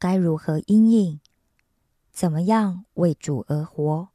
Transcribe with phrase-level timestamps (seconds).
[0.00, 1.20] 该如何应应，
[2.10, 4.08] 怎么样为主而活，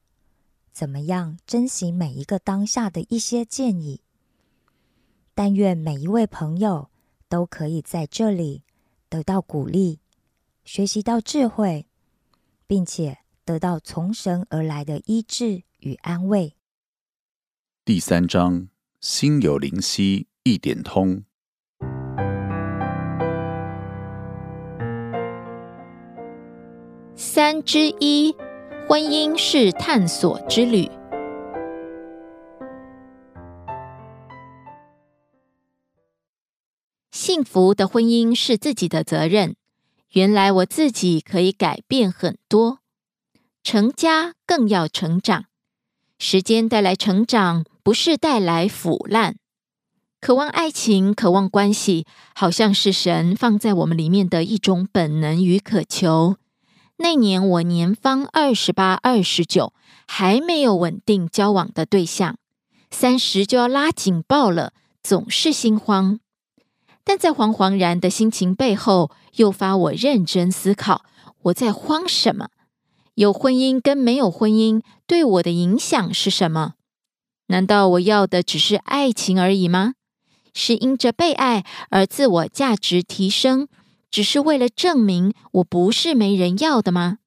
[0.74, 4.02] 怎么样珍惜每一个当下的一些建议。
[5.34, 6.90] 但愿每一位朋友
[7.30, 8.64] 都可以在这里
[9.08, 10.00] 得到鼓励，
[10.66, 11.88] 学习到智慧，
[12.68, 15.64] 并且得到从神而来的医治。
[15.86, 16.56] 与安慰。
[17.84, 18.70] 第三章，
[19.02, 21.24] 心有灵犀一点通。
[27.18, 28.36] 三之一，
[28.90, 30.92] 婚姻是探索之旅。
[37.14, 39.56] 幸福的婚姻是自己的责任。
[40.12, 42.80] 原来我自己可以改变很多，
[43.64, 45.46] 成家更要成长。
[46.20, 49.38] 时间带来成长，不是带来腐烂。
[50.20, 56.36] 渴望爱情，渴望关系，好像是神放在我们里面的一种本能与渴求。
[56.98, 59.74] 那年我年方二十八、二十九，
[60.08, 62.38] 还没有稳定交往的对象，
[62.90, 64.72] 三十就要拉警报了，
[65.04, 66.20] 总是心慌。
[67.04, 71.04] 但在惶惶然的心情背后，诱发我认真思考：
[71.44, 72.50] 我在慌什么？
[73.16, 76.74] 有婚姻跟没有婚姻对我的影响是什么？
[77.48, 79.94] 难道我要的只是爱情而已吗？
[80.54, 83.68] 是因着被爱而自我价值提升，
[84.16, 87.18] 只是为了证明我不是没人要的吗？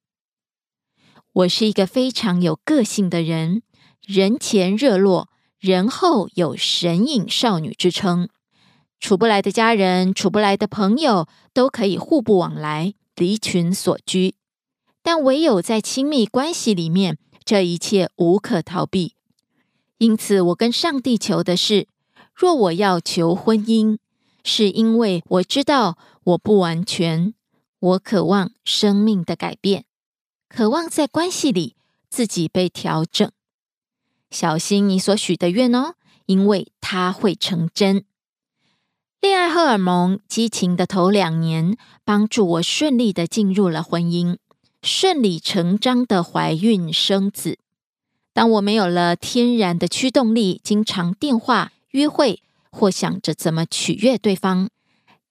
[1.34, 3.60] 我是一个非常有个性的人，
[4.00, 5.28] 人前热络，
[5.58, 8.30] 人后有神隐少女之称。
[8.98, 14.36] 处不来的家人，处不来的朋友，都可以互不往来，离群所居。
[15.02, 19.12] 但唯有在亲密关系里面，这一切无可逃避。
[19.98, 21.86] 因此，我跟上帝求的是：
[22.34, 23.98] 若我要求婚姻，
[24.42, 27.32] 是因为我知道我不完全，
[27.78, 29.86] 我渴望生命的改变，
[30.46, 31.74] 渴望在关系里
[32.10, 33.30] 自己被调整。
[34.30, 35.94] 小心你所许的愿哦，
[36.26, 38.04] 因为它会成真。
[39.22, 44.36] 恋爱荷尔蒙激情的头两年，帮助我顺利的进入了婚姻。
[44.82, 47.58] 顺理成章的怀孕生子。
[48.34, 54.68] 当我没有了天然的驱动力，经常电话约会或想着怎么取悦对方，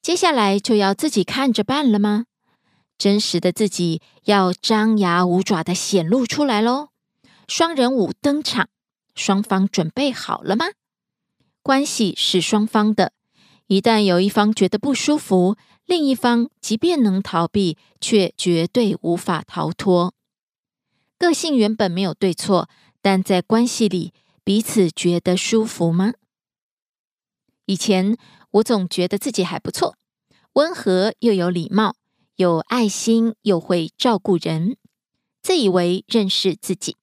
[0.07, 2.27] 接下来就要自己看着办了吗？
[2.97, 6.91] 真实的自己要张牙舞爪的显露出来喽！
[7.45, 8.69] 双人舞登场，
[9.15, 10.67] 双方准备好了吗？
[11.61, 13.11] 关系是双方的，
[13.67, 15.57] 一旦有一方觉得不舒服。
[15.85, 20.13] 另一方即便能逃避，却绝对无法逃脱。
[21.19, 22.69] 个性原本没有对错，
[23.01, 24.13] 但在关系里
[24.45, 26.13] 彼此觉得舒服吗？
[27.65, 28.15] 以前
[28.51, 29.95] 我总觉得自己还不错，
[30.53, 31.95] 温和又有礼貌，
[32.35, 34.77] 有爱心又会照顾人，
[35.41, 36.97] 自以为认识自己。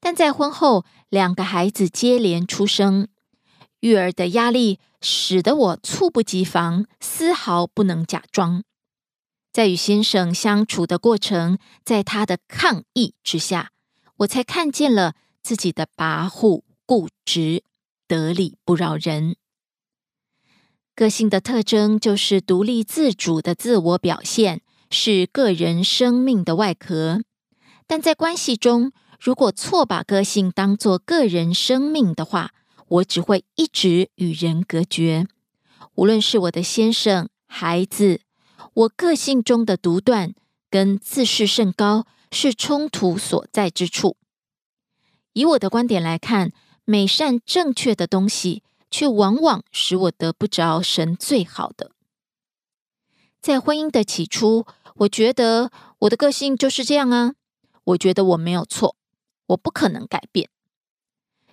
[0.00, 3.08] 但在婚后，两个孩子接连出生。
[3.80, 8.64] 育儿的压力使得我猝不及防，丝毫不能假装。
[9.52, 13.70] 在与先生相处的过程，在他的抗议之下，
[14.18, 17.62] 我才看见了自己的跋扈、固执、
[18.08, 19.36] 得理不饶人。
[20.94, 27.22] 个性的特征就是独立自主的自我表现，是个人生命的外壳，
[27.88, 32.52] 但在关系中，如果错把个性当作个人生命的话，
[32.86, 35.26] 我只会一直与人隔绝。
[35.96, 38.20] 无论是我的先生、孩子，
[38.74, 40.32] 我个性中的独断
[40.70, 44.16] 跟自视甚高是冲突所在之处。
[45.32, 46.52] 以我的观点来看，
[46.84, 48.62] 美善正确的东西，
[48.94, 51.90] 却往往使我得不着神最好的。
[53.42, 54.64] 在婚姻的起初。
[54.98, 57.34] 我觉得我的个性就是这样啊！
[57.82, 58.94] 我觉得我没有错，
[59.48, 60.48] 我不可能改变。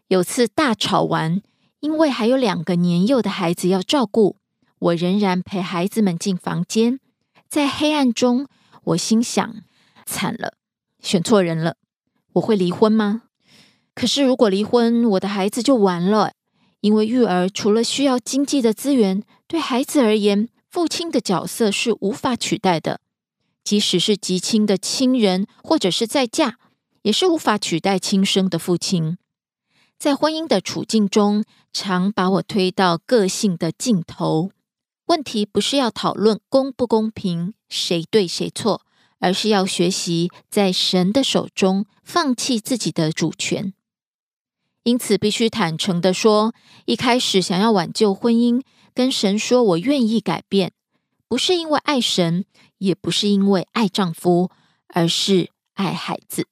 [0.10, 1.42] 有次大吵完，
[1.80, 4.38] 因为还有两个年幼的孩子要照顾，
[4.78, 7.00] 我仍然陪孩子们进房间。
[7.50, 8.46] 在黑暗中，
[8.84, 9.56] 我心想：
[10.06, 10.54] 惨了，
[11.00, 11.78] 选错人了。
[12.34, 13.24] 我会离婚吗？
[13.96, 16.34] 可是如果离婚，我的孩子就完了，
[16.82, 23.00] 因为育儿除了需要经济的资源，对孩子而言，父亲的角色是无法取代的。
[23.64, 26.56] 即使是极亲的亲人，或者是再嫁，
[27.04, 29.18] 也是无法取代亲生的父亲。
[30.00, 34.50] 在婚姻的处境中，常把我推到个性的尽头。
[35.06, 38.82] 问题不是要讨论公不公平，谁对谁错，
[39.20, 43.74] 而是要学习在神的手中放弃自己的主权。
[44.84, 46.54] 因此，必须坦诚的说，
[46.86, 48.62] 一开始想要挽救婚姻，
[48.94, 50.72] 跟神说我愿意改变，
[51.28, 52.46] 不是因为爱神。
[52.82, 54.50] 也不是因为爱丈夫，
[54.88, 56.48] 而是爱孩子，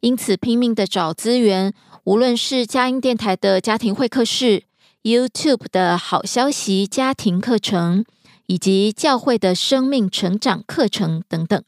[0.00, 4.64] 因此拼命的找资源，无论是佳音电台的家庭会客室、
[5.02, 8.06] YouTube 的好消息家庭课程，
[8.46, 11.62] 以及教会的生命成长课程等等。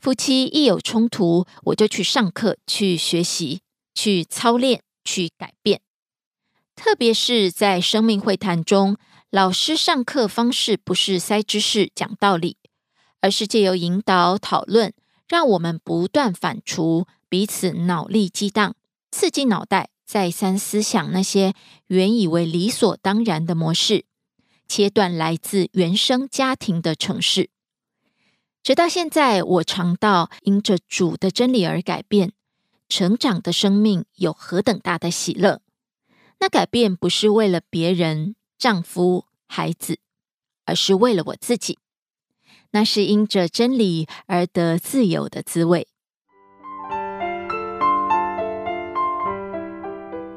[0.00, 3.60] 夫妻一有冲突，我就去上课、去学习、
[3.96, 5.80] 去操练、去改变，
[6.76, 8.98] 特别是在生命会谈中。
[9.30, 12.58] 老师上课方式不是塞知识、讲道理，
[13.22, 14.92] 而是借由引导讨论，
[15.26, 18.76] 让我们不断反刍彼此脑力激荡，
[19.10, 21.54] 刺激脑袋，再三思想那些
[21.86, 24.04] 原以为理所当然的模式，
[24.68, 27.48] 切断来自原生家庭的城市。
[28.62, 32.32] 直到现在，我尝到因着主的真理而改变、
[32.88, 35.60] 成长的生命有何等大的喜乐。
[36.40, 38.34] 那改变不是为了别人。
[38.58, 39.98] 丈夫、孩子，
[40.64, 41.78] 而是为了我自己。
[42.70, 45.86] 那是因着真理而得自由的滋味。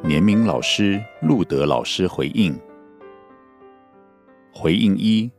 [0.03, 2.59] 年明老师、路德老师回应：
[4.51, 5.31] 回应一，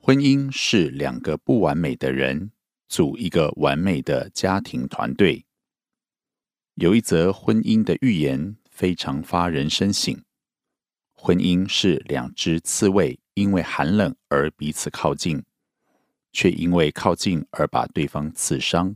[0.00, 2.52] 婚姻是两个不完美的人
[2.88, 5.47] 组一个完美的家庭团队。
[6.80, 10.16] 有一则婚姻的寓言，非常发人深省。
[11.12, 15.42] 婚姻是两只刺猬，因为寒冷而彼此靠近，
[16.32, 18.94] 却因为靠近而把对方刺伤。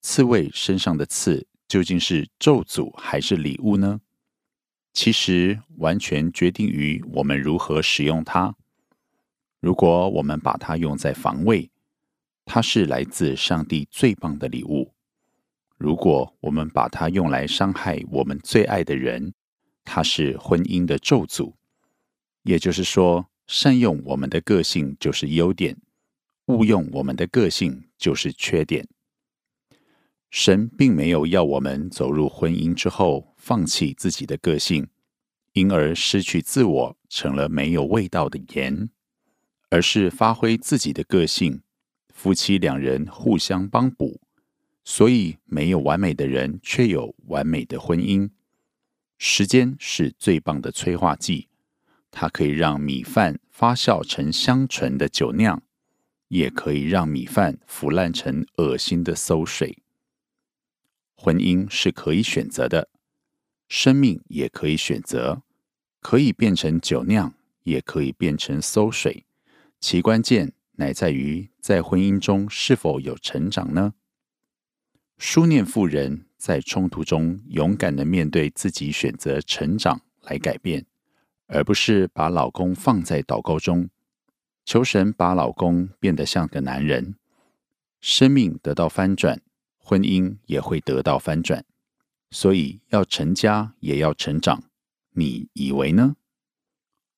[0.00, 4.00] 刺猬身上的刺究竟是咒诅还是礼物呢？
[4.92, 8.54] 其实完全决定于我们如何使用它。
[9.58, 11.68] 如果我们把它用在防卫，
[12.44, 14.94] 它是来自上帝最棒的礼物；
[15.80, 19.32] 如果我们把它用来伤害我们最爱的人，
[19.82, 21.54] 它是婚姻的咒诅，
[22.42, 25.78] 也就是说，善用我们的个性就是优点，
[26.48, 28.86] 误用我们的个性就是缺点。
[30.28, 34.86] 神并没有要我们走入婚姻之后放弃自己的个性，
[35.54, 38.90] 因而失去自我，成了没有味道的盐，
[39.70, 41.62] 而是发挥自己的个性，
[42.12, 44.20] 夫妻两人互相帮补，
[44.92, 48.28] 所以没有完美的人，却有完美的婚姻。
[49.18, 51.46] 时间是最棒的催化剂，
[52.10, 55.62] 它可以让米饭发酵成香醇的酒酿，
[56.26, 59.78] 也可以让米饭腐烂成恶心的馊水。
[61.14, 62.88] 婚姻是可以选择的，
[63.68, 65.44] 生命也可以选择，
[66.00, 67.32] 可以变成酒酿，
[67.62, 69.24] 也可以变成馊水。
[69.78, 73.94] 其关键乃在于在婚姻中是否有成长呢？
[75.20, 76.24] 书念妇人。
[76.38, 80.86] 在冲突中，勇敢的面对自己，选择成长来改变，
[81.48, 83.90] 而不是把老公放在祷告中，
[84.64, 87.16] 求神把老公变得像个男人，
[88.00, 89.42] 生命得到翻转，
[89.76, 91.62] 婚姻也会得到翻转。
[92.30, 94.62] 所以要成家也要成长，
[95.10, 96.16] 你以为呢？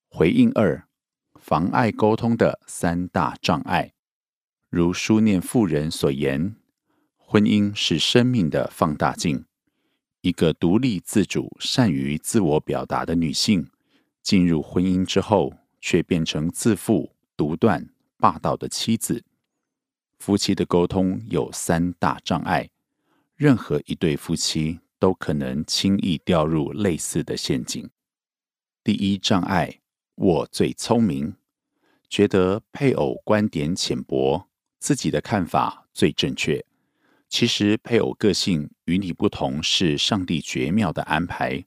[0.09, 0.85] 回应二：
[1.35, 3.93] 妨碍沟通的三大障碍，
[4.69, 6.57] 如书念妇人所言。
[7.33, 9.43] 婚姻是生命的放大镜。
[10.21, 13.67] 一个独立自主、善于自我表达的女性，
[14.21, 19.23] 进入婚姻之后，却变成自负、独断、霸道的妻子，
[20.19, 22.69] 夫妻的沟通有三大障碍，
[23.35, 27.89] 任何一对夫妻都可能轻易掉入类似的陷阱。
[28.83, 29.79] 第一障碍，
[30.13, 31.35] 我最聪明，
[32.07, 34.47] 觉得配偶观点浅薄，
[34.77, 36.63] 自己的看法最正确。
[37.33, 41.65] 其实配偶个性与你不同，是上帝绝妙的安排，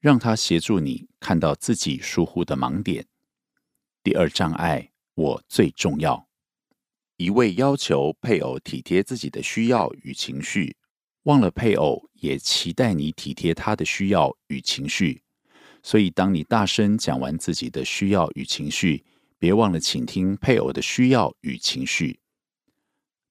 [0.00, 3.04] 让他协助你看到自己疏忽的盲点。
[4.02, 6.26] 第二障碍，我最重要。
[7.18, 10.78] 一味要求配偶体贴自己的需要与情绪，
[11.24, 15.22] 忘了配偶也期待你体贴他的需要与情绪。
[15.82, 19.04] 所以，当你大声讲完自己的需要与情绪，
[19.38, 22.20] 别忘了倾听配偶的需要与情绪。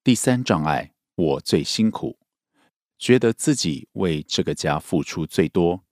[0.03, 2.17] 第三障碍，我最辛苦，
[2.97, 5.83] 觉得自己为这个家付出最多，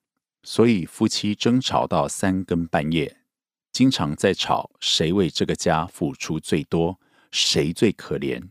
[0.42, 3.22] 所以夫妻争吵到三更半夜，
[3.72, 7.00] 经常在吵谁为这个家付出最多。
[7.32, 8.50] 谁最可怜？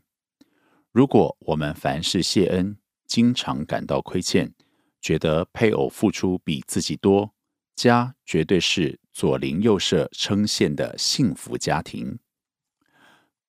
[0.92, 4.54] 如果我们凡事谢恩，经常感到亏欠，
[5.00, 7.34] 觉得配偶付出比自己多，
[7.74, 12.20] 家绝对是左邻右舍称羡的幸福家庭。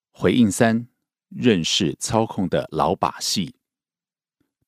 [0.09, 0.88] 回应三：
[1.29, 3.55] 认识操控的老把戏。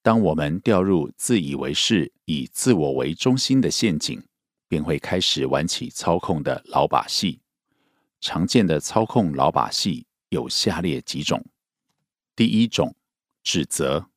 [0.02, 4.24] 当我们掉入自以为是、以自我为中心的陷阱，
[4.68, 7.42] 便会开始玩起操控的老把戏。
[8.20, 10.06] 常见的操控老把戏。
[10.30, 11.46] 有下列几种：
[12.38, 12.96] 第一种，
[13.44, 14.08] 指责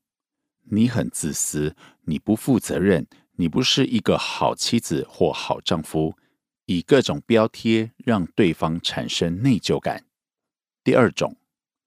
[0.63, 6.17] 你很自私，你不负责任，你不是一个好妻子或好丈夫，
[6.67, 10.05] 以各种标贴让对方产生内疚感。
[10.85, 11.37] 第二种，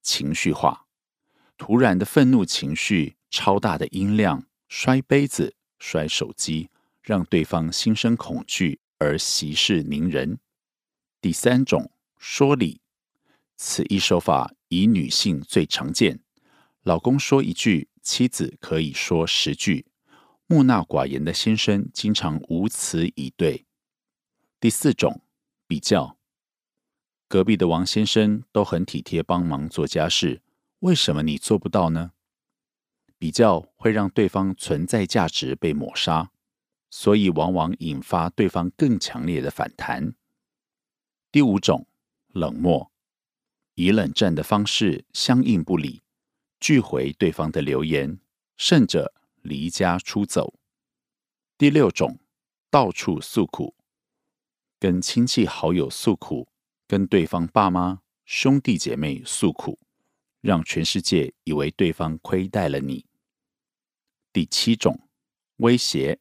[0.08, 0.86] 情绪化，
[1.58, 6.70] 突然的愤怒情绪，超大的音量，摔杯子、摔手机，
[7.02, 10.40] 让对方心生恐惧而息事宁人。
[11.20, 12.80] 第三种，说理。
[13.58, 16.22] 此一手法以女性最常见，
[16.84, 19.88] 老公说一句，妻子可以说十句。
[20.46, 23.66] 木讷寡言的先生经常无词以对。
[24.62, 25.22] 第四种
[25.68, 26.17] 比较，
[27.28, 30.42] 隔壁的王先生都很体贴帮忙做家事，
[30.80, 32.12] 为什么你做不到呢？
[33.18, 36.32] 比较会让对方存在价值被抹杀，
[36.90, 40.14] 所以往往引发对方更强烈的反弹。
[41.32, 41.88] 第五种
[42.30, 42.92] 冷漠。
[43.76, 46.02] 以冷战的方式相应不理，
[46.60, 48.20] 拒回对方的留言，
[48.56, 50.56] 甚者离家出走。
[51.60, 52.18] 第六种，
[52.72, 53.76] 到处诉苦，
[54.80, 56.48] 跟亲戚好友诉苦，
[56.88, 59.78] 跟对方爸妈、兄弟姐妹诉苦，
[60.42, 63.06] 让全世界以为对方亏待了你。
[64.32, 65.08] 第七种，
[65.58, 66.20] 威胁，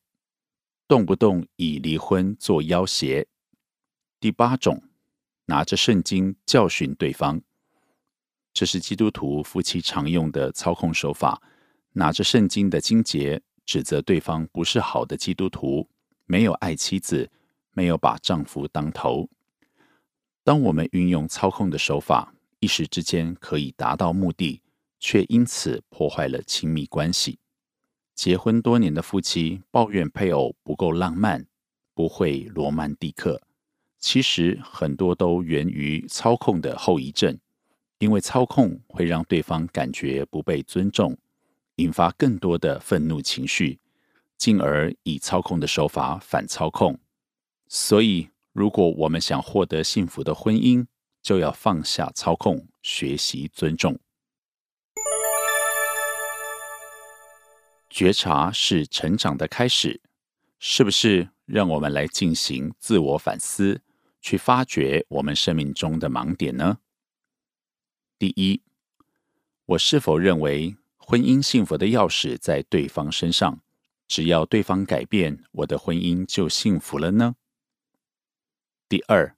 [0.88, 3.26] 动不动以离婚做要挟。
[4.20, 4.82] 第八种。
[5.48, 7.40] 拿着圣经教训对方，
[8.52, 11.40] 这是基督徒夫妻常用的操控手法。
[11.92, 15.88] 拿着圣经的经节指责对方不是好的基督徒，
[16.24, 17.30] 没有爱妻子，
[17.70, 19.30] 没有把丈夫当头。
[20.46, 24.62] 当我们运用操控的手法，一时之间可以达到目的，
[25.00, 27.40] 却因此破坏了亲密关系。
[28.14, 31.44] 结婚多年的夫妻抱怨配偶不够浪漫，
[31.94, 33.42] 不会罗曼蒂克。
[33.98, 37.36] 其实很多都源于操控的后遗症，
[37.98, 41.18] 因为操控会让对方感觉不被尊重，
[41.74, 43.80] 引发更多的愤怒情绪，
[44.38, 46.96] 进而以操控的手法反操控。
[47.66, 50.86] 所以，如果我们想获得幸福的婚姻，
[51.20, 54.00] 就要放下操控，学习尊重。
[57.90, 60.00] 觉察是成长的开始，
[60.58, 61.28] 是不是？
[61.44, 63.82] 让我们来进行自我反思。
[64.22, 66.78] 去发掘我们生命中的盲点呢？
[68.18, 68.62] 第一，
[69.66, 73.60] 我是否认为婚姻幸福的钥匙在对方身上？
[74.08, 77.36] 只要对方改变，我的婚姻就幸福了呢？
[78.88, 79.36] 第二，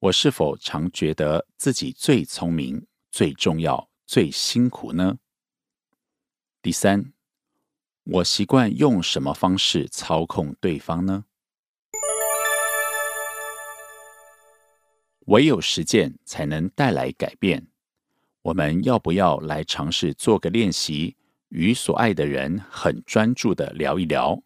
[0.00, 5.18] 我是否常觉得自己最聪明、最重要、最辛苦呢？
[6.60, 7.12] 第三，
[8.02, 11.26] 我习惯用什么方式操控对方呢？
[15.26, 17.68] 唯有实践才能带来改变。
[18.42, 21.16] 我们要不要来尝试做个练习，
[21.50, 24.42] 与所爱的人很专注的聊一聊？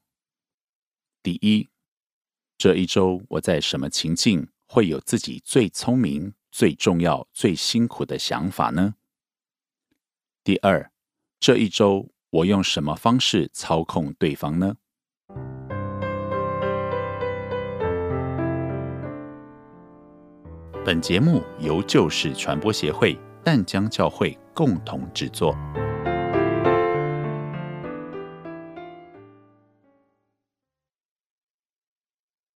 [1.22, 1.70] 第一，
[2.62, 8.94] 这一周我在什么情境会有自己最聪明、最重要、最辛苦的想法呢？
[10.44, 10.92] 第二，
[11.40, 14.76] 这一周我用什么方式操控对方呢？
[20.84, 25.52] 本节目由旧事传播协会淡江教会共同制作。